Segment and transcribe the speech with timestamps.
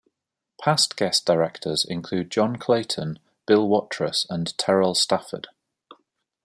[0.59, 5.49] Past guest directors include John Clayton, Bill Watrous, and Terell Stafford.